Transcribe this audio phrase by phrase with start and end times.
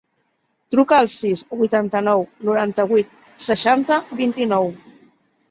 [0.75, 3.13] Truca al sis, vuitanta-nou, noranta-vuit,
[3.51, 4.69] seixanta, vint-i-nou.